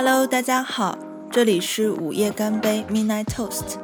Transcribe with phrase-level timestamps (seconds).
[0.00, 0.96] Hello，大家好，
[1.28, 3.78] 这里是午夜干杯 Midnight Toast，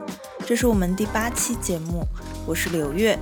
[0.46, 2.07] 这是我们第八期节目，
[2.46, 3.19] 我是刘月。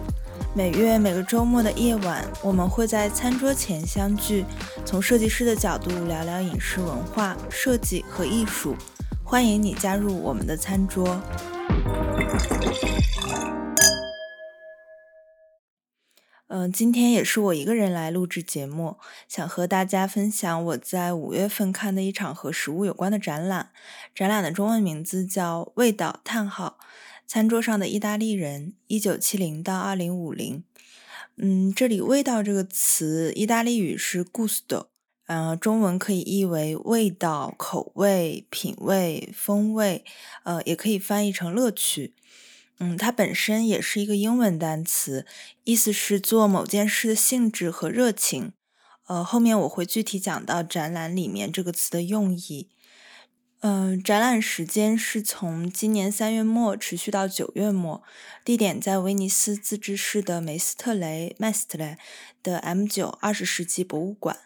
[0.54, 4.44] 每月每个周末的夜晚，我们会在餐桌前相聚，
[4.84, 8.76] 从设计师的角度聊聊饮食文化、设计和艺术。
[9.24, 11.18] 欢迎你加入我们的餐桌。
[16.62, 23.72] 嗯，今天也是我一个人来录制节目，想和大家分享我在五月份看的一场和食物有关的展览。
[24.14, 26.78] 展览的中文名字叫《味道：叹号
[27.26, 30.58] 餐桌上的意大利人（一九七零到二零五零）》。
[31.36, 34.86] 嗯，这里“味道”这个词，意大利语是 gusto，
[35.26, 40.04] 呃，中文可以译为味道、口味、品味、风味，
[40.44, 42.14] 呃，也可以翻译成乐趣。
[42.78, 45.26] 嗯，它本身也是一个英文单词，
[45.64, 48.52] 意思是做某件事的性质和热情。
[49.06, 52.68] 呃，后面我会具体讲到展览里面这个词的用意。
[53.60, 58.02] 嗯，展览时间是从今年三月末持续到九月末，
[58.44, 61.96] 地点在威尼斯自治市的梅斯特雷 （Mestre）
[62.42, 64.38] 的 M 九二十世纪博物馆。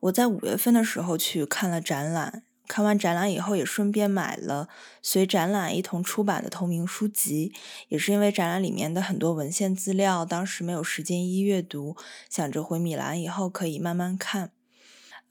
[0.00, 2.42] 我在五月份的时候去看了展览。
[2.68, 4.68] 看完展览以后，也顺便买了
[5.00, 7.52] 随展览一同出版的透明书籍。
[7.88, 11.96] 也是因为展览里面的很多文献资料，当时没有时间一一阅读，
[12.28, 14.55] 想着回米兰以后可以慢慢看。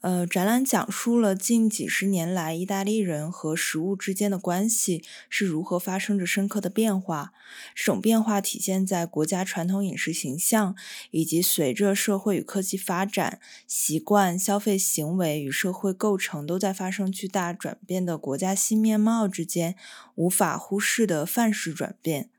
[0.06, 7.34] 呃，展览讲述了近几十年来意大利人和食物之间的关系是如何发生着深刻的变化。
[7.73, 10.75] 这种变化体现在国家传统饮食形象，
[11.09, 19.75] 以及随着社会与科技发展，习惯、消费行为与社会构成都在发生巨大转变的国家新面貌之间
[20.14, 22.30] 无法忽视的范式转变。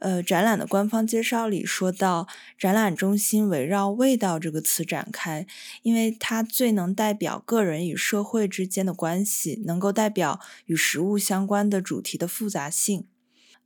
[0.00, 2.26] 呃，展览的官方介绍里说到，
[2.58, 5.46] 展览中心围绕“味道”这个词展开，
[5.82, 13.06] 因为它最能代表个人与社会之间的关系，能够代表与食物相关的主题的复杂性。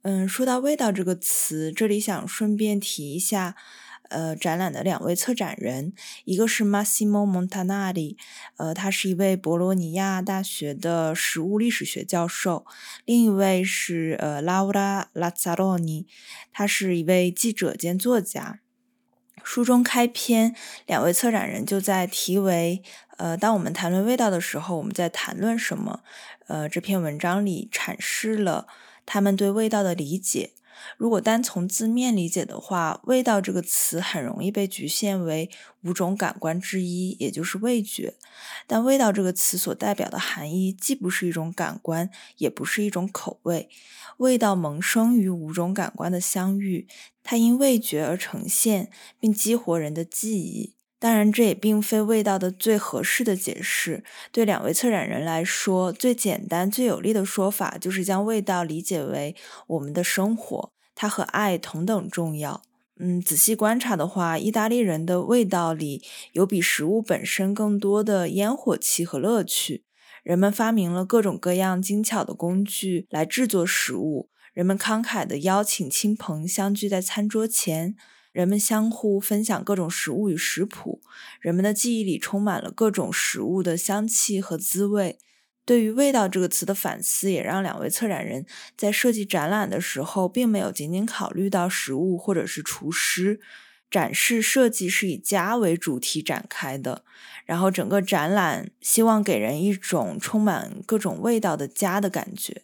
[0.03, 3.57] 嗯，说到“味道”这个词，这里想顺便提一下。
[4.15, 5.93] 呃，展览的两位策展人，
[6.25, 8.17] 一个是 Massimo Montanari，
[8.59, 12.65] 呃，他是一位博罗尼亚大学的食物历史学教授；
[13.05, 16.07] 另一位是呃 Laura Lazzaroni，
[16.53, 18.61] 他是一位记者兼作家。
[19.43, 20.55] 书中开篇，
[20.87, 22.83] 两位策展人就在题为
[23.19, 26.01] “呃，当我们谈论味道的时候，我们在谈论什么？”
[26.47, 28.69] 呃，这篇文章里阐释了
[29.05, 30.53] 他们对味道的理解。
[30.97, 35.51] 如果单从字面理解的话，“味道”这个词很容易被局限为
[35.83, 38.15] 五种感官之一，也就是味觉。
[38.67, 43.69] 但“味道”这个词所代表的含义，既不是一种感官，也不是一种口味。
[44.19, 46.87] 味道萌生于五种感官的相遇，
[47.23, 50.75] 它因味觉而呈现，并激活人的记忆。
[51.05, 54.03] 当然，这也并非味道的最合适的解释。
[54.33, 62.63] 对两位策展人来说，最简单、最有力的说法就是将味道理解为我们的生活，它和爱同等重要。
[62.99, 69.85] 嗯，仔细观察的话，意大利人的味道里有比食物本身更多的烟火气和乐趣。
[70.23, 77.95] 人们发明了各种各样精巧的工具来制作食物，人们慷慨地邀请亲朋相聚在餐桌前。
[78.35, 81.01] 人们相互分享各种食物与食谱，
[81.41, 85.21] 人们的记忆里充满了各种食物的香气和滋味。
[85.65, 88.45] 对于“味道”这个词的反思，也让两位策展人
[88.77, 93.41] 在设计展览的时候，并没有仅仅考虑到食物或者是厨师。
[93.89, 97.05] 展示设计是以家为主题展开的，
[97.45, 102.63] 然后整个展览希望给人一种充满各种味道的家的感觉。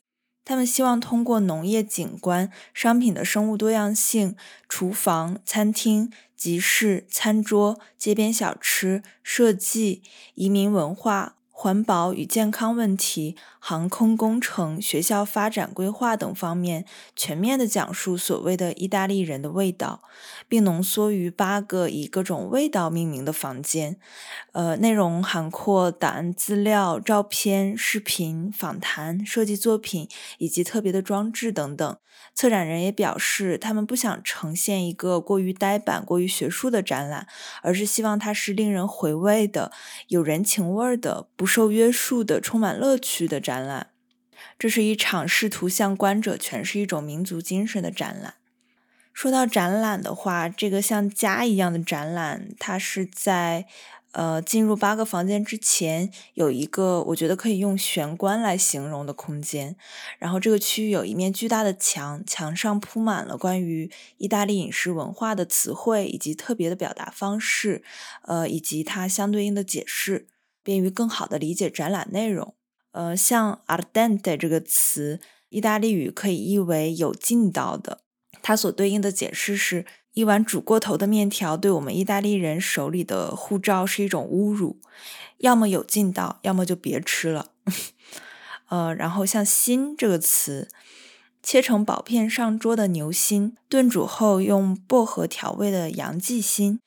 [0.51, 4.35] 他们希望通过农业景观、商品的生物多样性、
[4.69, 10.03] 厨房、餐厅、集市、餐桌、街边小吃、设计、
[10.35, 11.37] 移民文化。
[11.63, 20.03] 环保与健康问题、航空工程、学校发展规划等方面，全面的讲述所谓的意大利人的味道，
[20.49, 23.99] 并浓缩于八个以各种味道命名的房间。
[24.53, 30.09] 呃，内容涵括档案资料、照片、视频、访谈、设计作品
[30.39, 31.97] 以及特别的装置等等。
[32.35, 37.27] 策展人也表示，他们不想呈现一个过于呆板、过于学术的展览，
[37.63, 39.73] 而是希望它是令人回味的、
[40.09, 43.89] 有人情味儿的、不受约束的、充满乐趣的展展览。
[44.59, 48.35] 这是一场试图向观者诠释一种民族精神的展览。
[49.13, 53.67] 说到展览的话，这个像家一样的展览，它是在。
[54.13, 59.77] 呃，进入八个房间之前，有一个我觉得可以用玄关来形容的空间。
[60.19, 63.89] 然后这个区域有一面巨大的墙，墙上铺满了关于
[64.19, 67.85] 意大利饮食文化的词汇以及特别的表达方式，
[68.23, 70.27] 呃，以及它相对应的解释，
[70.65, 72.57] 便于更好的理解展览内容。
[72.93, 78.01] 呃，像 ardente 这个词，意大利语可以译为有劲道的，
[78.43, 84.81] 它所对应的解释是一碗煮过头的面条对我们意大利人手里的护照是一种侮辱，
[85.39, 87.53] 要么有劲道，要么就别吃了。
[88.69, 90.69] 呃，然后像心这个词。
[91.43, 96.81] 切成薄片上桌的牛心，炖煮后用薄荷调味的洋蓟心，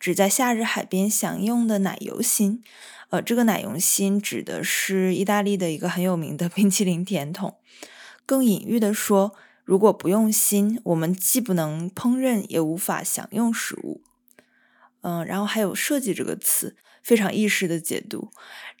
[0.00, 2.60] 指在夏日海边享用的奶油心。
[3.10, 7.56] 呃，这个奶油心指的是意大利的一个很有名的 冰淇淋甜筒。
[8.24, 9.34] 更隐喻的说，
[9.64, 14.02] 如果不用心，我们既不能烹饪，也无法享用食物。
[15.02, 16.76] 嗯，然后还有设计这个词。
[17.02, 18.30] 非常意识的解读，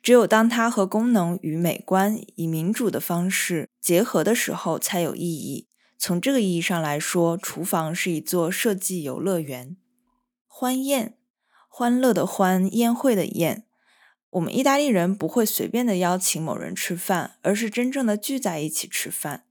[0.02, 5.66] 只有当它和功能与美观以民主的方式结合的时候，才有意义。
[5.96, 9.74] 从这个意义上来说，厨房是一座设计游乐园。
[10.46, 11.16] 欢宴，
[11.66, 13.64] 欢乐的欢，宴会的宴。
[14.30, 19.44] 我们意大利人不会随便的邀请某人吃饭，而是真正的聚在一起吃饭。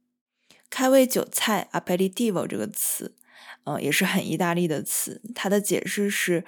[0.69, 3.15] 开胃酒菜 （aperitivo） 这个词，
[3.63, 5.21] 呃，也是很意大利的词。
[5.35, 6.45] 它的解释是。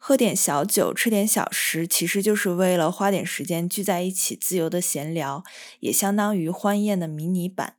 [0.00, 5.42] 喝点小酒，吃点小食，其实就是为了花点时间聚在一起，自由的闲聊，
[5.80, 7.74] 也相当于欢宴的迷你版。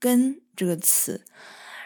[0.00, 1.24] 跟这个词，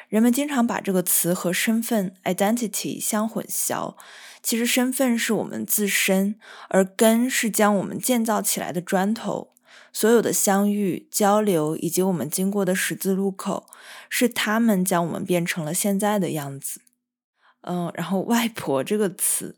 [0.09, 3.95] 人们经常把这个词和身份 （identity） 相混淆。
[4.43, 6.37] 其实，身份是我们自身，
[6.69, 9.53] 而根是将我们建造起来的砖头。
[9.93, 13.67] 所有的相遇、交流，以及我们经过的十字路口，
[14.09, 16.81] 是他们将我们变成了现在的样子。
[17.63, 19.57] 嗯，然后“外婆”这个词，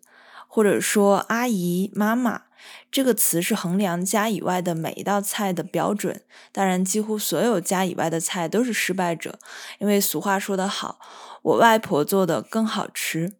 [0.49, 2.44] 或者说“阿姨”“妈妈”
[2.91, 6.23] 这个词，是衡量家以外的每一道菜的标准。
[6.53, 9.39] 当然，几乎所有家以外的菜都是失败者，
[9.79, 10.99] 因为俗话说得好
[11.43, 13.35] ：“我外婆做的更好吃。”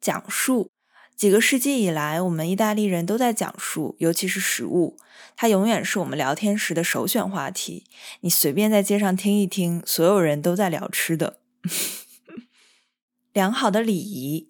[0.00, 0.70] 讲述
[1.14, 4.96] 几个世纪以来，我们意大利人都在讲述，尤其是食物，
[5.36, 7.84] 它永远是我们聊天时的首选话题。
[8.20, 11.38] 你随便在街上听一听，所有人都在聊吃的。
[13.34, 14.48] 良好的礼仪，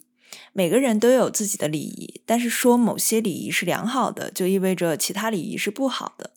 [0.53, 6.31] 每个人都有自己的礼仪，但是说某些礼仪是良好的，就意味着其他礼仪是不好的。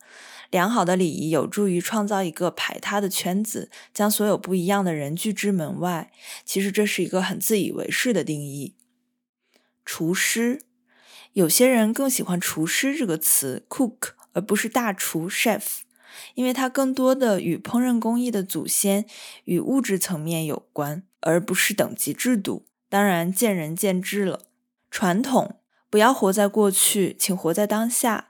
[0.50, 6.12] 良好的礼仪有助于创造一个排他的圈子，将所有不一样的人拒之门外。
[6.44, 8.76] 其实这是一个很自以为是的定义。
[9.84, 10.62] 厨师，
[11.32, 15.80] 有些人更喜欢“厨师”这个词 （cook） 而不是大厨 （chef），
[16.34, 19.06] 因为它更多的与烹饪工艺的祖先
[19.46, 21.02] 与物质层面有关。
[21.26, 24.42] 而不是等级制度，当然见仁见智了。
[24.88, 25.58] 传统，
[25.90, 28.28] 不要活在过去，请活在当下。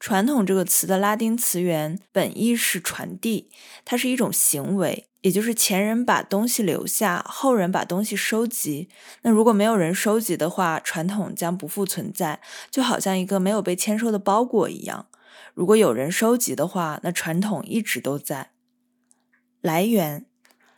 [0.00, 3.50] 传统这个词的拉丁词源本意是传递，
[3.84, 8.88] 它是一种行为，也就是前人把东西留下，后人把东西收集。
[9.20, 12.40] 那如果没有人收集的话，传统将不复存在，
[12.70, 15.08] 就好像一个没有被签收的包裹一样。
[15.52, 18.52] 如果有人收集的话，那传统一直都在。
[19.60, 20.24] 来源。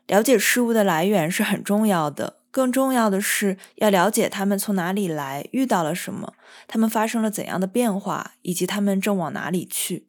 [0.08, 6.34] 了解事物的来源是很重要的，更重要的是要了解他们从哪里来，遇到了什么，
[6.66, 10.08] 他们发生了怎样的变化，以及他们正往哪里去。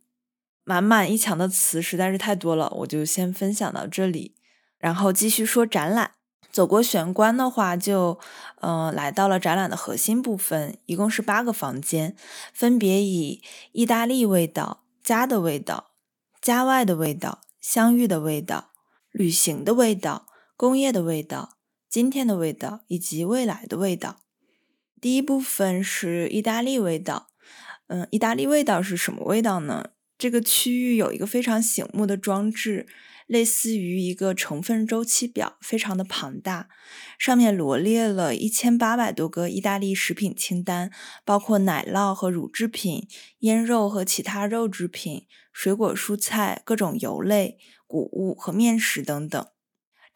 [0.64, 4.34] 满满一墙的词实在是太多了，我就先分享到这里，
[4.80, 6.14] 然后继续说展览。
[6.52, 8.20] 走过玄关的话，就
[8.62, 12.16] 嗯来到了展览的核心部分，一共是八个房间，
[12.52, 15.92] 分别以意大利味道、家的味道、
[16.42, 18.72] 家外的味道、相遇的味道。
[19.12, 21.58] 旅行的味道、工业的味道、
[21.90, 24.22] 今天的味道以及未来的味道。
[25.02, 27.30] 第一部分是意大利味道。
[27.88, 29.90] 嗯，意大利味道是什么味道呢？
[30.16, 32.86] 这个区域有一个非常醒目的装置，
[33.26, 36.70] 类似于一个成分周期表，非常的庞大，
[37.18, 40.92] 上面罗列了一千八百多个意大利食品清单，
[41.26, 43.08] 包括奶酪和乳制品、
[43.40, 47.58] 腌肉和其他肉制品、水果、蔬菜、各种油类。
[47.88, 49.44] 谷物和面食等等，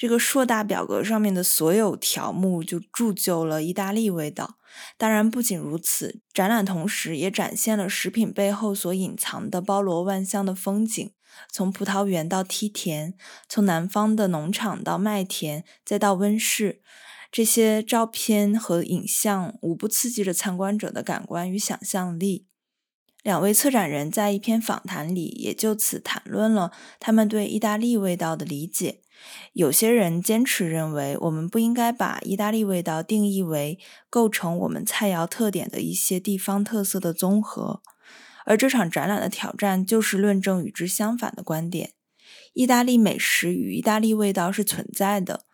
[0.03, 4.57] 这个硕大表格上面的所有条目就铸就了意大利味道。
[4.97, 11.09] 当然，不仅如此，展览同时也展现了食品背后所隐藏的包罗万象的风景，
[11.49, 13.13] 从葡萄园到梯田，
[13.47, 16.81] 从南方的农场到麦田，再到温室。
[17.31, 22.47] 这些照片和影像无不刺激着参观者的感官与想象力。
[23.21, 29.02] 两位策展人在一篇访谈里也就此谈论了他们对意大利味道的理解。
[29.53, 37.81] 有些人坚持认为，我们不应该把意大利味道定义为构成我们菜肴特点的一些地方特色的综合，
[38.45, 41.93] 而这场展览的挑战就是论证与之相反的观点：
[42.53, 45.45] 意大利美食与意大利味道是存在的。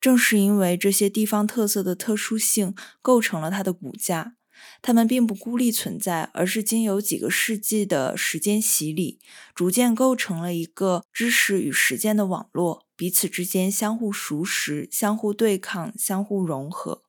[0.00, 4.34] 正是因为这些地方特色的特殊性构成了它的骨架。
[4.80, 9.20] 它们并不孤立存在，而是经由几个世纪的时间洗礼，
[9.54, 17.02] 逐渐构成了一个知识与实践的网络，彼此之间相互熟识、相互对抗、相互融合。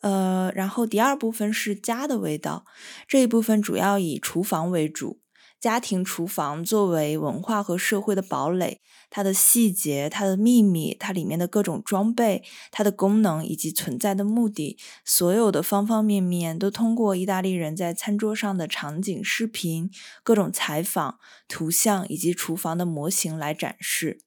[0.00, 2.64] 呃，然后第二部分是家的味道，
[3.06, 5.20] 这一部分主要以厨房为主。
[5.60, 8.80] 家庭厨房作为文化和社会的堡垒，
[9.10, 19.90] 它的细节、它的秘密、它里面的各种装备、它的功能以及存在的目的，所有的方方面面都通过意大利人在餐桌上的场景、视频、
[20.22, 24.20] 各种采访、图像以及厨房的模型来展示。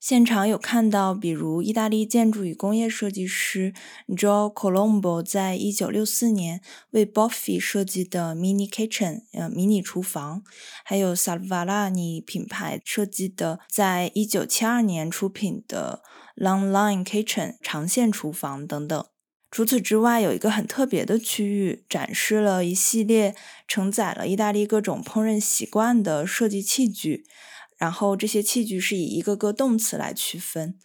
[0.00, 3.74] 现场有看到，比如意大利建筑与工业设计师
[4.08, 10.40] Joe Colombo 在一九六四年为 Boffy 设计的 Mini Kitchen，呃，迷你厨房；
[10.86, 16.02] 还有 Salvarani 品牌设计的，在一九七二年出品的
[16.34, 19.04] Long Line Kitchen 长线厨房等等。
[19.50, 23.34] 除此之外，有一个很特别的区域，展示了一系列
[23.68, 27.26] 承载了意大利各种烹饪习惯的设计器具。
[27.80, 30.76] 然后这些器具是以一个个动词来区分，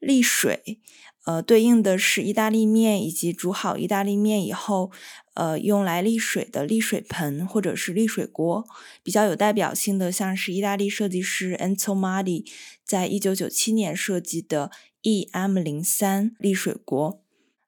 [0.00, 0.80] 沥水，
[1.24, 4.90] 呃，对应的是意大利面以及煮好意大利面以后，
[5.34, 8.66] 呃，用来沥水的沥水盆或者是沥水锅。
[9.04, 12.44] 比较有代表性的，像是意大利设计师 Enzo Madi
[12.84, 14.72] 在一九九七年设计的
[15.02, 17.22] EM 零三沥水锅，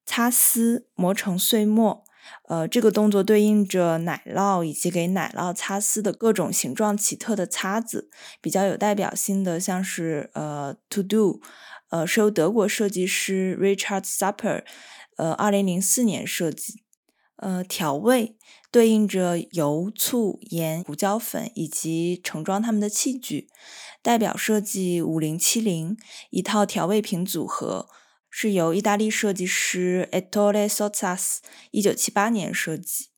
[0.05, 2.05] 擦丝磨成碎末。
[2.49, 11.41] 呃，这个动作对应着奶酪以及给奶酪擦丝的各种形状奇特的擦子，比较有代表性的像是呃，To Do，
[11.91, 14.65] 呃，是由德国设计师 Richard Supper，
[15.17, 16.83] 呃，二零零四年设计。
[17.37, 18.37] 呃，调味
[18.71, 23.49] 对应着油、醋、盐、胡椒粉以及盛装它们的器具，
[24.03, 25.97] 代表设计五零七零
[26.31, 27.89] 一套调味品组合。
[28.37, 31.37] 是由意大利设计师 Ettore Sozzas
[31.71, 33.11] 一九七八年设计。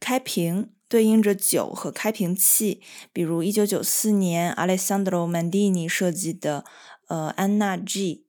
[0.00, 2.80] 开瓶对应着酒和开瓶器，
[3.12, 6.64] 比如一九九四年 Alessandro Mandini 设计的
[7.08, 8.24] 呃安娜 G。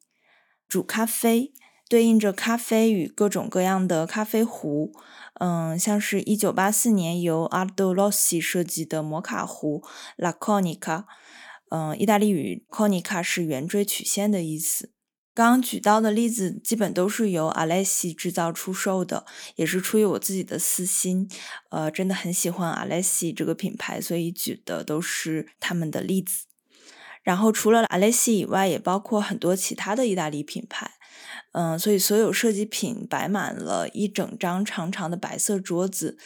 [0.68, 1.54] 煮咖啡
[1.88, 4.92] 对应着咖啡与各种各样的咖啡壶，
[5.36, 9.82] 嗯，像是一九八四年由 Aldo Rossi 设计的摩卡壶
[10.18, 11.06] La Conica，
[11.70, 14.92] 嗯，意大利语 Conica 是圆锥曲线的意思。
[15.36, 19.26] 刚刚举到的例子基本都是由阿莱西制造出售的，
[19.58, 21.30] 也是出于我自己的私心，
[21.72, 26.46] 呃，真的很喜欢阿莱西这个品牌，所以举的都是他们的例子。
[27.22, 30.94] 然后除了阿莱西以外，也包括很多其他的意大利品牌，
[31.52, 36.18] 嗯，所以所有设计品摆满了一整张长长的白色桌子，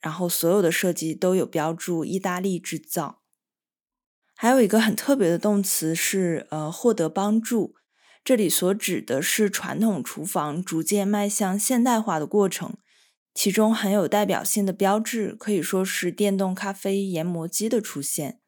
[0.00, 3.20] 然后所有的设计都有标注“意大利制造”。
[4.34, 7.74] 还有一个很特别的动词是呃，获得帮助。
[8.26, 12.76] 这里所指的是传统厨房逐渐迈向现代化的过程，
[13.32, 18.40] 其中很有代表性的标志可以说是电动咖啡研磨机的出现。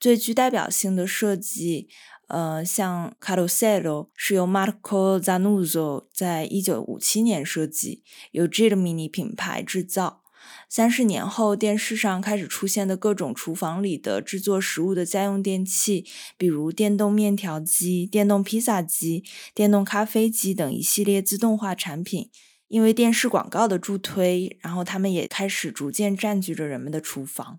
[0.00, 1.88] 最具代表性的设计，
[2.26, 10.24] 呃，像 Carosello 是由 Marco Zanuzo 在一九五七年设计，由 Gilmini 品牌制造。
[10.70, 16.06] 三十年后，电视上开始出现的各种厨房里的制作食物的家用电器，
[16.38, 22.30] 比如电动面条机、电动披萨机、电动咖啡机等一系列自动化产品，
[22.68, 27.58] 因为电视广告的助推，然后他们也开始逐渐占据着人们的厨房。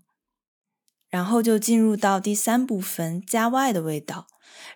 [1.10, 4.26] 然后就进入到第三部分家外的味道，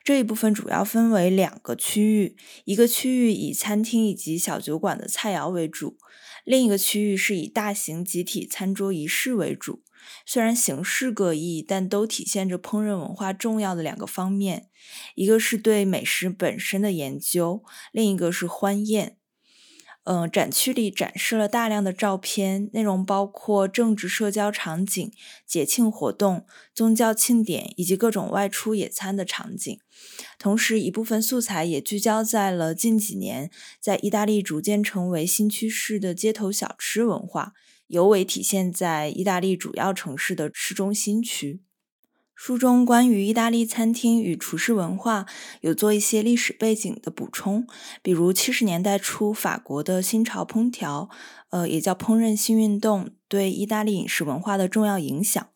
[0.04, 5.96] 这一部分主要分为两个区域，一个区域以餐厅以及小酒馆的菜肴为主。
[6.46, 9.82] 另一个区域是以大型集体餐桌仪式为主，
[10.24, 14.68] 虽然形式各异，但都体现着烹饪文化重要的两个方面：
[15.16, 19.18] 一个是对美食本身的研究，另一个是欢宴。
[20.06, 25.10] 嗯，展区里展示了大量的照片，内容包括政治社交场景、
[25.44, 29.76] 节庆活动、宗教庆典以及各种外出野餐的场景。
[30.38, 37.52] 同时，一部分素材也聚焦在了近几年在意大利逐渐成为新趋势的街头小吃文化，
[37.88, 41.65] 尤为体现在意大利主要城市的市中心区。
[42.38, 45.24] 书中关于意大利餐厅与厨师文化
[45.62, 47.66] 有做一些历史背景的补充，
[48.02, 51.08] 比如七十年代初法国的新潮烹调，
[51.48, 55.48] 呃，也叫烹饪新运动，对意大利饮食文化的重要影响。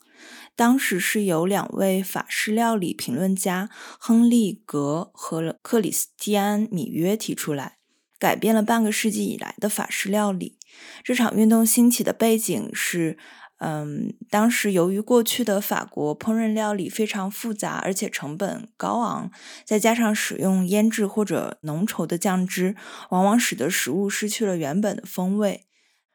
[0.57, 3.69] 当时是由两位法式料理评论家
[3.99, 7.77] 亨利·格和克里斯蒂安·米约提出来，
[8.19, 10.57] 改变了半个世纪以来的法式料理。
[11.05, 13.19] 这场运动兴起的背景是。
[13.61, 19.31] 嗯，当时由于过去的法国烹饪料理非常复杂，而且成本高昂，
[19.67, 22.75] 再加上使用腌制或者浓稠的酱汁，
[23.11, 25.67] 往往使得食物失去了原本的风味。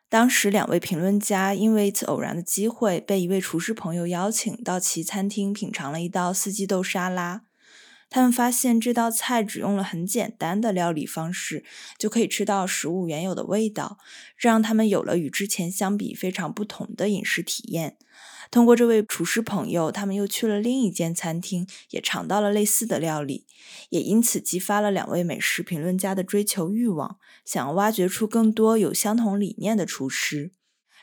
[0.09, 7.44] 当时，两位评论家因为一次偶然的机会，被一位厨师朋友邀请到其餐厅品尝了一道四季豆沙拉。
[8.15, 11.65] 他们发现这道菜只用了很简单的料理方式，
[11.99, 13.97] 就可以吃到食物原有的味道，
[14.37, 17.97] 这让他们有了与之前相比非常不同的饮食体验。
[18.49, 23.45] 通过这位厨师朋友，他们又去了另一间餐厅，也尝到了类似的料理，
[23.89, 30.53] 也因此激发了两位美食评论家的追求欲望，想要挖掘出更多有相同理念的厨师。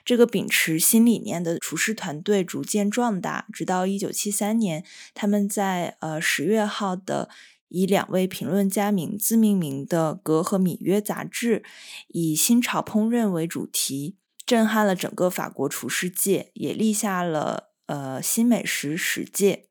[0.04, 7.28] 这个秉持新理念的厨师团队逐渐壮大，直到1973年，他们在呃十月号的
[7.68, 11.62] 以两位评论家名字命名的《格和米约》杂志，
[12.08, 14.16] 以新潮烹饪为主题。
[14.44, 19.68] 震撼了整个法国厨师界，也立下了呃新美食史界。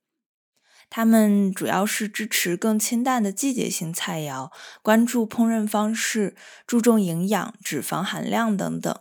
[0.90, 4.50] 他们主要是支持更清淡的季节性菜肴，
[4.82, 6.36] 关注烹饪方式，
[6.66, 8.98] 注重营养、脂肪含量等等。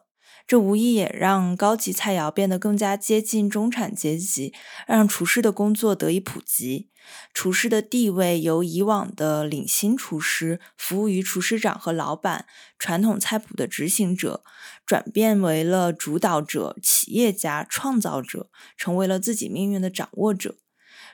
[0.51, 4.53] 这无疑也让高级菜肴变得更加接近中产阶级，
[4.89, 6.91] 让厨师的工作得以普及。
[7.33, 12.47] 厨师的地位由以往的领薪厨师、服务于厨师长和老板、
[12.81, 14.43] 传统菜谱的执行者，
[14.85, 20.57] 转变为了主导者、企业家、创造者，成为了自己命运的掌握者。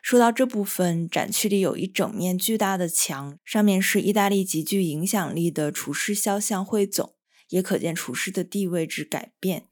[0.01, 7.16] 说到这部分，展区里有一整面巨大的墙，上面是意大利极具影响力的厨师肖像汇总。
[7.49, 9.65] 也可见厨师的地位之改变。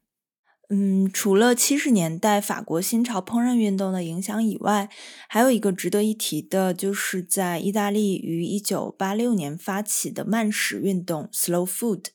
[0.71, 4.89] 嗯，除了七十年代法国新潮烹饪运动的影响以外，
[5.29, 12.07] 还有一个值得一提的，就是在意大利于一九八六年发起的慢食运动 （Slow Food），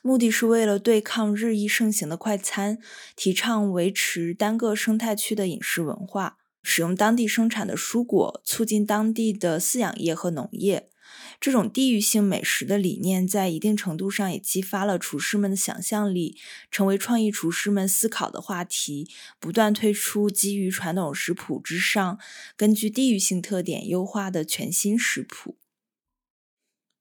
[0.00, 2.78] 目的是为了对抗日益盛行的快餐，
[3.14, 10.88] 提倡维持单个生态区的饮食文化，使用当地生产的蔬果，促进当地的饲养业和农业。
[11.42, 16.38] 这种地域性美食的理念，在一定程度上也激发了厨师们的想象力，
[16.70, 19.08] 成为创意厨师们思考的话题，
[19.40, 22.20] 不断推出基于传统食谱之上，
[22.56, 25.56] 根据地域性特点优化的全新食谱。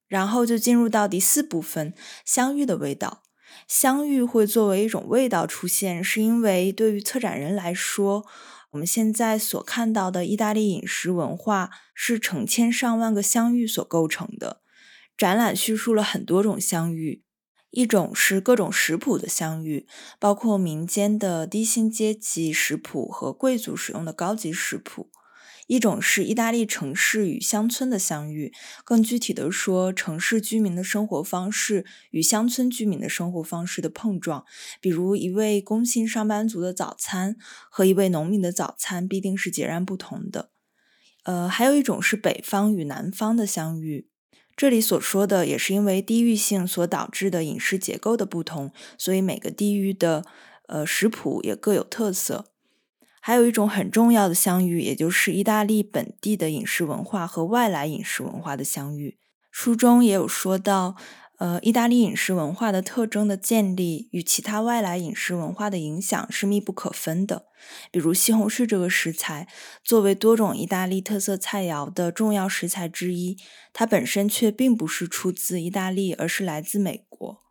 [0.07, 1.93] 然后就进入到第四部分，
[2.25, 3.21] 香芋的味道。
[3.67, 8.25] 香芋会作为一种味道出现，是因为对于策展人来说。
[8.71, 14.61] 我们现在所看到的意大利饮食文化是成千上万个相遇所构成的。
[15.17, 17.23] 展览叙述了很多种相遇，
[17.69, 19.85] 一种是各种食谱的相遇，
[20.19, 25.11] 包括民间的低薪阶级食谱和贵族使用的高级食谱。
[25.71, 28.51] 一种是意大利城市与乡村的相遇，
[28.83, 34.43] 更具体的说，城市居民的生活方式与乡村居民的生活方式的碰撞。
[34.81, 37.37] 比如，一位工薪上班族的早餐
[37.69, 40.51] 和一位农民的早餐必定是截然不同的。
[41.23, 44.09] 呃，还有一种是北方与南方的相遇，
[44.57, 50.25] 这里所说的也是因为地域性所导致的饮食结构的不同，所以每个地域的
[50.67, 52.50] 呃食谱也各有特色。
[53.21, 59.17] 还有一种很重要的相遇，也就是意大利本地的饮食文化和外来饮食文化的相遇。
[59.51, 60.95] 书中也有说到，
[61.37, 67.45] 呃，意大利饮食文化的特征的建立与其他外来饮食文化的影响是密不可分的。
[67.91, 69.47] 比如西红柿这个食材，
[69.83, 73.37] 作为多种意大利特色菜肴的重要食材之一，
[73.71, 77.50] 它本身却并不是出自意大利，而是来自美国。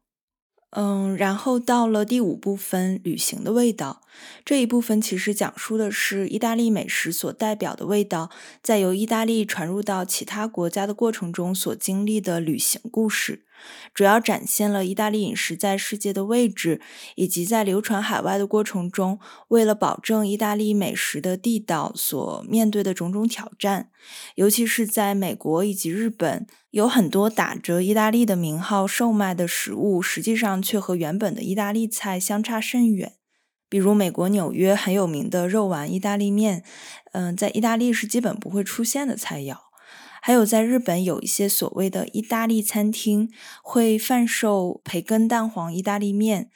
[0.71, 4.03] 嗯，然后到了第五部分，旅行的味道。
[4.45, 8.31] 这一部分其实讲述的是意大利美食所代表的味道，
[8.63, 13.43] 在由意大利传入到其他国家的过程中所经历的旅行故事。
[13.93, 16.81] 主要展现了意大利饮食在世界的位置，
[17.17, 19.19] 以及在流传海外的过程中，
[19.49, 23.91] 为了保证意大利美食的地道所面对的种种挑战。
[24.35, 33.13] 尤其是在美国以及日本，有很多打着意大利的名号售卖的食物，实际上却和原本的意大利菜相差甚远。
[33.69, 36.65] 比如美国纽约很有名的肉丸意大利面，
[37.13, 39.70] 嗯，在意大利是基本不会出现的菜肴。
[40.23, 43.31] 还有，在日本有一些所谓的意大利餐厅
[43.63, 46.51] 会贩售培根蛋黄意大利面。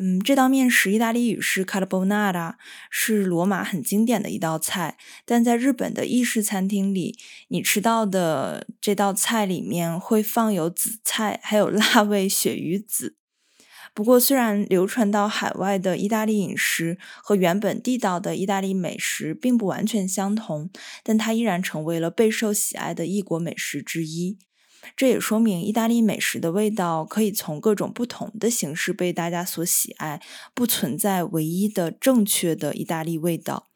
[0.00, 2.54] 嗯，这道面食意大利语是 carbonara，
[2.88, 4.96] 是罗马很经典的一道菜。
[5.24, 13.16] 但在日本的意式餐厅里，你吃到的这道菜里面会放有紫菜，还有辣味鳕鱼子。
[13.98, 20.70] 不过，虽然流传到海外的意大利饮食和原本地道的意大利美食并不完全相同，
[21.02, 24.38] 但它依然成为了备受喜爱的异国美食之一。
[24.96, 30.22] 这也说明意大利美食的味道可以从各种不同的形式被大家所喜爱，
[30.54, 33.66] 不存在唯一的正确的意大利味道。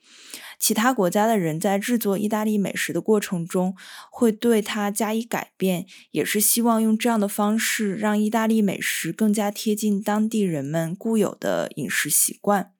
[0.62, 3.74] 其他国家的人在制作意大利美食的过程中
[4.12, 12.70] 会对它加以改变，也是希望用这样的方式让意大利美食更加贴近当地人们固有的饮食习惯。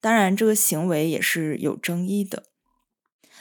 [0.00, 2.49] 当然，这个行为也是有争议的。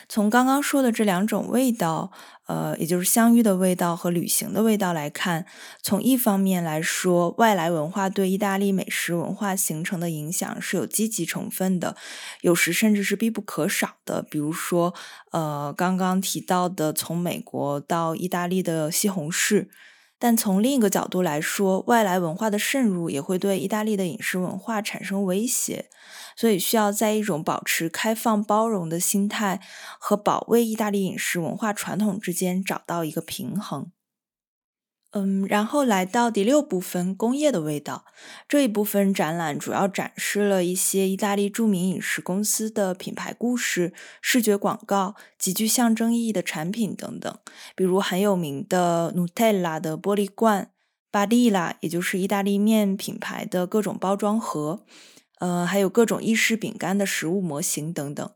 [0.10, 2.12] 从刚刚说的这两种味道，
[2.48, 5.46] 呃，也就是相遇的味道和旅行的味道来看，
[5.84, 11.96] 从一方面来说，外来文化对意大利美食文化形成的影响是有积极成分的，
[12.42, 14.24] 有时甚至是必不可少的。
[14.24, 14.96] 比如说，
[15.32, 19.68] 呃，刚刚提到的从美国到意大利的西红柿。
[20.20, 25.90] 但从另一个角度来说，外来文化的渗入也会对意大利的饮食文化产生威胁，
[26.36, 29.62] 所以需要在一种保持开放包容的心态
[29.98, 33.92] 和保卫意大利饮食文化传统之间找到一个平衡。
[35.12, 38.06] 嗯，然后来到第六部分，工业的味道。
[38.48, 43.92] 这一部分展览主要展示了一些意大利著名饮食公司的品牌故事、
[44.22, 47.36] 视觉广告、极具象征意义的产品等等。
[47.76, 50.70] 比如很有名的 Nutella 的玻璃罐、
[51.10, 54.86] 巴蒂拉，也就是意大利面品牌的各种包装盒，
[55.40, 58.30] 呃，还有各种意式饼干的食物模型等等。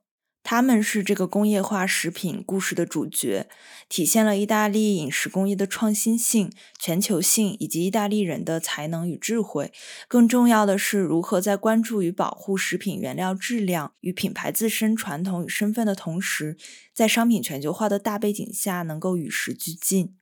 [0.53, 3.49] 他们是这个工业化食品故事的主角，
[3.89, 9.73] 体现了意大利饮食工业的创新性、全球性以及意大利人的才能与智慧。
[10.07, 16.55] 更重要的是，如何在关注与保护食品原料质量与品牌自身传统与身份的同时，
[16.93, 20.15] 在商品全球化的大背景下，能够与时俱进。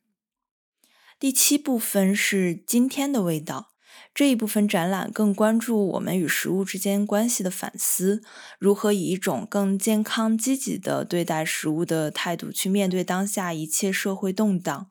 [1.20, 3.70] 第七部分是今天的味道。
[4.13, 8.21] 这一部分展览更关注我们与食物之间关系的反思，
[8.60, 14.88] 如何以一种更健康、积极的对待食物的态度去面对当下一切社会动荡。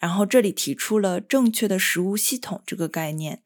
[0.00, 3.42] 然后这里提出了正确的食物系统这个概念。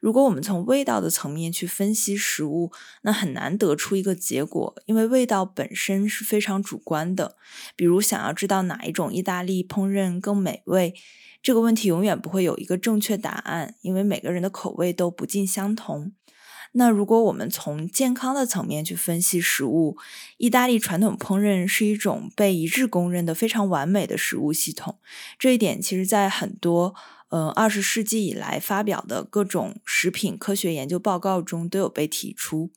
[0.00, 2.70] 如果我们从味道的层面去分析食物，
[3.02, 7.38] 那很难得出一个结果，因为味道本身是非常主观的。
[7.74, 10.94] 比如想要知道哪一种意大利烹饪更美味。
[11.44, 16.12] 这个问题永远不会有一个正确答案，因为每个人的口味都不尽相同。
[16.72, 19.98] 那如果我们从健康的层面去分析食物，
[20.38, 24.98] 意大利传统烹饪是一种被一致公认的非常完美的食物系统。
[25.38, 26.94] 这一点其实，在很多
[27.28, 32.70] 呃二十世纪以来发表的各种食品科学研究报告中都有被提出。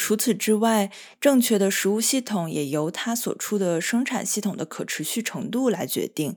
[0.00, 6.36] 除此之外，正确的食物系统也由它所处的生产系统的可持续程度来决定。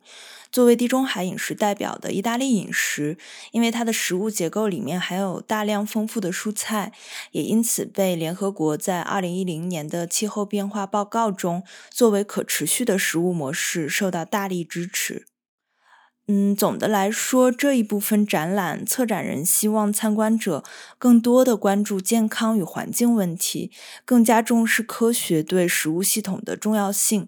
[0.51, 3.17] 作为地中海饮食代表的意大利饮食，
[3.51, 6.91] 因为它的食物结构里面含有大量丰富的蔬菜，
[7.31, 15.25] 也因此被联合国在2010年的气候变化报告中作为可持续的食物模式受到大力支持。
[16.27, 20.63] 嗯，总的来说，这一部分展览策展人希望参观者
[20.97, 23.71] 更多的关注健康与环境问题，
[24.05, 27.27] 更加重视科学对食物系统的重要性。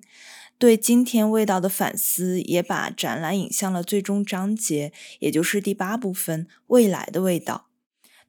[0.57, 7.65] 对今天味道的反思，也把展览引向了最终章节，也就是第八部分——未来的味道。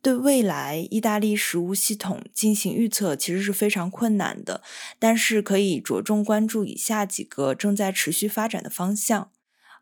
[0.03, 4.63] 对未来意大利食物系统进行预测，其实是非常困难的，
[4.99, 9.31] 但是可以着重关注以下几个正在持续发展的方向。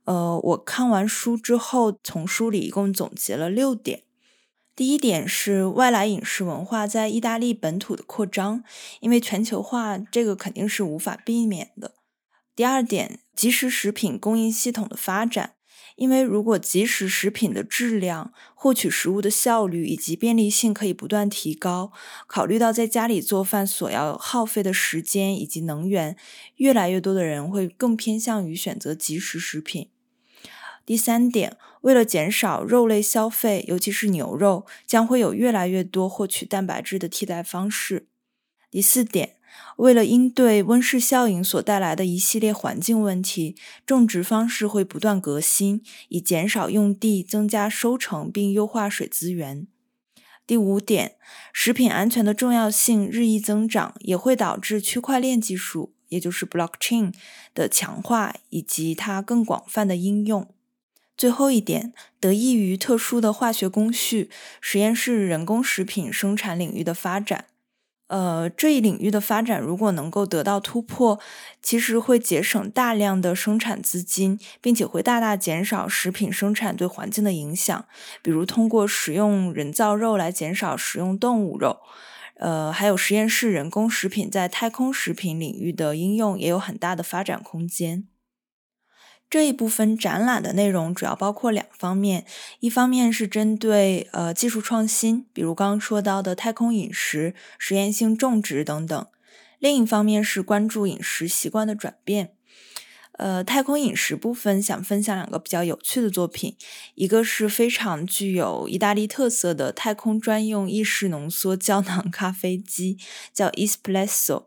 [0.05, 4.03] 呃，我看完书之后，从书里一共总结了六点。
[4.77, 8.64] 第一点是外来饮食文化在意大利本土的扩张，
[9.01, 11.95] 因为全球化这个肯定是无法避免的。
[12.57, 15.55] 第二点，即食食品供应系统的发展，
[15.97, 21.93] 因为如果即食食品的质量、获取食物的效率以及便利性可以不断提高，
[22.27, 26.17] 考虑到在家里做饭所要耗费的时间以及能源，
[26.57, 29.88] 越来越多的人会更偏向于选择即食食品。
[30.87, 38.07] 第三点，为了减少肉类消费，尤其是牛肉，将会有越来越多获取蛋白质的替代方式。
[38.70, 39.37] 第四点，
[39.77, 49.66] 为了应对温室效应所带来的一系列环境问题，种植方式会不断革新，以减少用地、增加收成并优化水资源。
[50.47, 51.16] 第五点，
[51.55, 57.14] 食品安全的重要性日益增长，也会导致区块链技术，也就是 blockchain
[57.55, 60.54] 的强化以及它更广泛的应用。
[61.16, 64.29] 最后一点，得益于特殊的化学工序，
[64.61, 67.46] 实验室人工食品生产领域的发展，
[68.09, 71.18] 呃，这一领域的发展如果能够得到突破，
[71.62, 77.87] 其实会节省大量的生产资金，并且会大大减少食品生产对环境的影响。
[78.20, 81.79] 比如通过使用人造肉来减少食用动物肉，
[82.37, 88.09] 呃，还有实验室人工食品在太空食品领域的应用也有很大的发展空间。
[89.30, 92.24] 这一部分展览的内容主要包括两方面，
[92.60, 99.06] 一方面是针对呃技术创新，比如刚刚说到的太空饮食、实验性种植等等；
[99.58, 102.32] 另一方面是关注饮食习惯的转变。
[103.16, 106.56] 呃，太空饮食部分想分享两个比较有趣的作品，
[106.96, 112.98] 一个是非常具有意大利特色的太空专用意式浓缩胶囊咖啡机，
[113.32, 114.46] 叫 Espresso。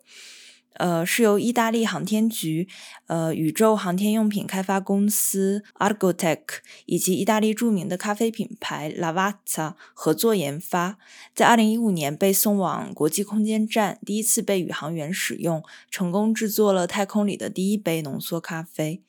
[0.77, 2.67] 呃，是由意大利航天局、
[3.07, 6.39] 呃宇宙航天用品开发公司 Argotec
[6.85, 10.97] 以及意大利著名的咖啡品牌 Lavazza 合作研发，
[11.33, 19.06] 在2015年被送往国际空间站，第一次被宇航员使用，成功制作了太空里的第一杯浓缩咖啡。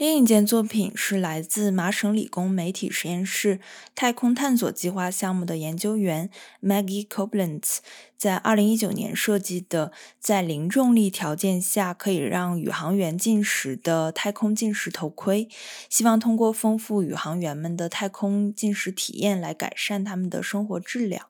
[0.00, 3.60] 另一件作品是来自麻省理工媒体实验室
[3.94, 6.30] 太空探索计划项目的研究员
[6.62, 7.80] Maggie Koblenz
[8.16, 15.50] 在2019年设计的，在零重力条件下可以让宇航员进食的太空进食头盔，
[15.90, 21.29] 希望通过丰富宇航员们的太空进食体验来改善他们的生活质量。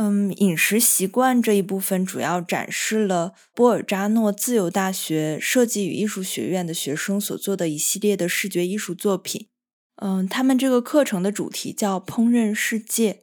[0.00, 9.48] 嗯，饮食习惯这一部分主要展示了波尔扎诺自由大学设计与艺术学院的学生所做的一系列的视觉艺术作品。
[9.96, 13.22] 嗯，他们这个课程的主题叫“烹饪世界”，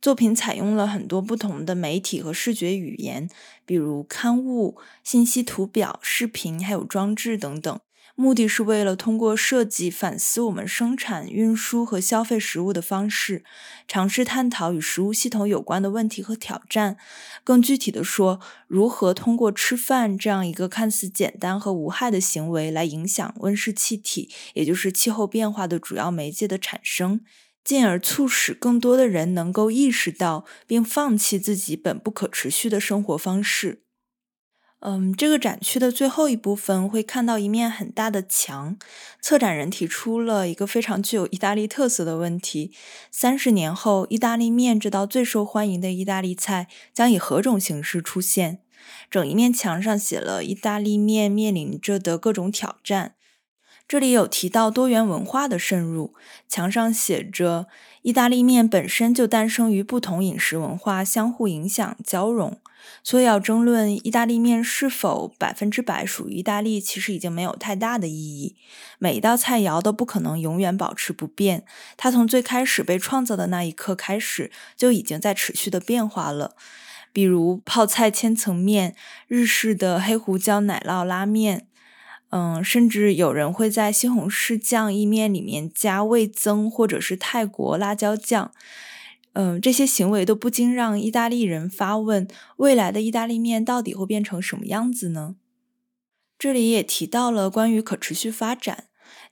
[0.00, 3.28] 作品采用了很多不同的媒体和视觉语言，
[3.66, 7.78] 比如刊物、信息图表、视频，还有装置等等。
[8.18, 13.44] 目的是为了通过设计反思我们生产、运输和消费食物的方式，
[13.86, 16.96] 尝试探讨与食物系统有关的问题和挑战。
[17.44, 27.20] 更具体的说，如何通过吃饭这样一个看似简单和无害的行为来影响温室气体，也就是气候变化的主要媒介的产生，
[27.62, 33.85] 进而促使更多的人能够意识到并放弃自己本不可持续的生活方式。
[34.80, 38.76] 嗯，这个展区的最后一部分会看到一面很大的墙。
[39.20, 42.72] 策展人提出了一个非常具有意大利特色的问题：
[43.10, 48.60] 三十年后，意大利面这道最受欢迎的意大利菜将以何种形式出现？
[49.10, 53.14] 整一面墙上写了意大利面面临着的各种挑战。
[53.88, 56.14] 这里有提到多元文化的渗入，
[56.48, 57.66] 墙上写着：
[58.02, 62.60] 意大利面本身就诞生于不同饮食文化相互影响交融。
[63.02, 68.56] 所以，要争论意大利面是否百分之百属于意大利，其实已经没有太大的意义。
[68.98, 71.64] 每一道菜肴都不可能永远保持不变，
[71.96, 76.56] 它从最开始被创造的那一刻开始，就已经在持续的变化了。
[77.12, 78.94] 比如泡菜千层面、
[79.26, 81.66] 日式的黑胡椒奶酪拉面，
[82.30, 88.50] 嗯，甚至有人会在西红柿酱意面里面加味增或者是泰国辣椒酱。
[89.38, 95.36] 嗯，这些行为都不禁让意大利人发问：未来的意大利面到底会变成什么样子呢？
[96.38, 98.84] 这里也提到了关于可持续发展。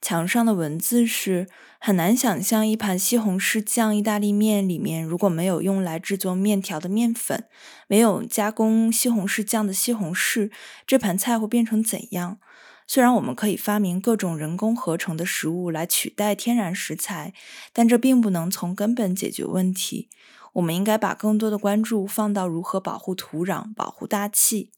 [0.03, 1.49] 墙上的文字是：
[1.81, 7.45] 很难想象一盘西红柿酱意大利面里面如果没有用来制作面条的面粉，
[7.89, 10.51] 没有加工西红柿酱的西红柿，
[10.87, 12.39] 这盘菜会变成怎样？
[12.87, 17.33] 虽然我们可以发明各种人工合成的食物来取代天然食材，
[17.73, 20.11] 但这并不能从根本解决问题。
[20.55, 24.71] 我们应该把更多的关注放到如何保护土壤、保护大气。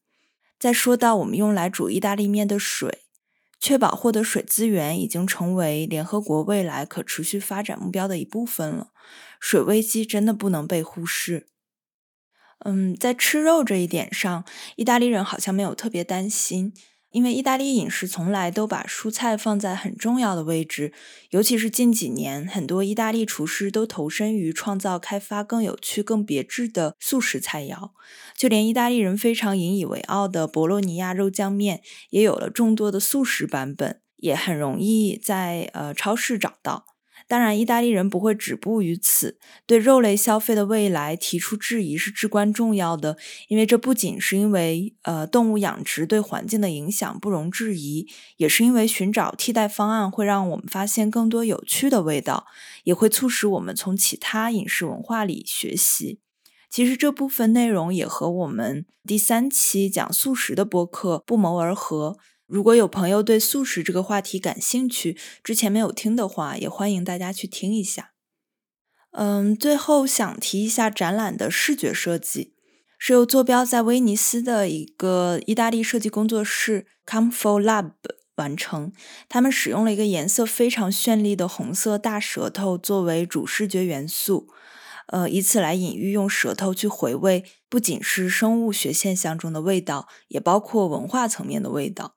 [0.58, 3.02] 再说到我们用来煮意大利面的水，
[3.60, 8.92] 确保获得水资源已经成为联合国未来可持续发展目标的一部分了。
[9.38, 11.48] 水危机真的不能被忽视。
[12.60, 14.44] 嗯，在吃肉这一点上，
[14.76, 16.72] 意大利人好像没有特别担心。
[17.16, 20.92] 因为意大利饮食从来都把蔬菜放在很重要的位置，
[21.30, 27.92] 尤其是近几年，很多意大利厨师都投身于创造、开发更有趣、更别致的素食菜肴。
[28.36, 36.84] 就连意大利人非常引以为傲的博洛尼亚肉酱面，也有了众多的素食版本，也很容易在呃超市找到。
[37.28, 43.16] 当然，意大利人不会止步于此，对肉类消费的未来提出质疑是至关重要的。
[43.48, 52.46] 因为这不仅是因为呃动物养殖对环境的影响不容置疑，也是因为寻找替代方案会让我们发现更多有趣的味道，
[52.84, 56.20] 也会促使我们从其他饮食文化里学习。
[56.70, 62.18] 其实这部分内容也和我们第三期讲素食的播客不谋而合。
[62.46, 68.12] 如果有朋友对素食这个话题感兴趣，之前没有听的话，也欢迎大家去听一下。
[69.10, 72.54] 嗯，最后想提一下展览的视觉设计，
[72.98, 77.92] 是由坐标在威尼斯的一个意大利设计工作室 Comfort Lab
[78.36, 78.92] 完成。
[79.28, 84.48] 他们使用了一个颜色非常绚丽的红色大舌头作为主视觉元素，
[85.08, 92.15] 呃，以此来隐喻用舌头去回味，不仅是生物学现象中的味道，也包括文化层面的味道。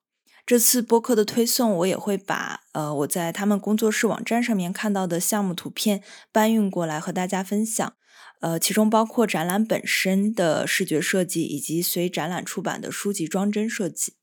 [0.50, 7.94] 这次播客的推送，我也会把呃我在他们工作室网站上面看到的项目图片搬运过来和大家分享。
[8.42, 14.14] 呃，其中包括展览本身的视觉设计，以及随展览出版的书籍装帧设计。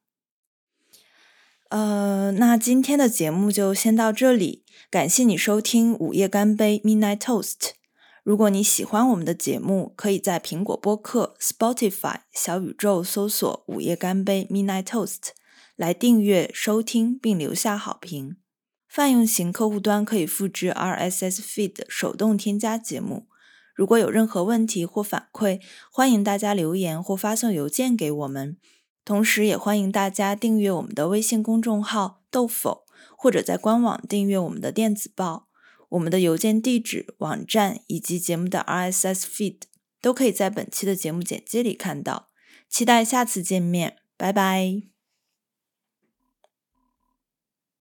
[1.69, 7.71] 呃，那今天的节目就先到这里，感谢你收听午夜干杯 （Midnight Toast）。
[8.25, 15.29] 如果你喜欢我们的节目，可以在苹果播客、Spotify、小宇宙搜索“午夜干杯 （Midnight Toast）”
[15.77, 18.37] 来订阅、收听并留下好评。
[18.89, 23.29] 泛用型客户端可以复制 RSS feed 手动添加节目。
[23.75, 25.61] 如果有任何问题或反馈，
[25.93, 28.57] 欢迎大家留言或发送邮件给我们。
[29.05, 32.87] 同时，也欢迎大家订阅我们的微信公众号“豆否”，
[33.17, 35.49] 或者在官网订阅我们的电子报。
[35.91, 39.59] 我们的邮件地址、网站以及节目的 RSS feed
[40.01, 42.31] 都可以在本期的节目简介里看到。
[42.69, 44.96] 期待下次见面，拜拜。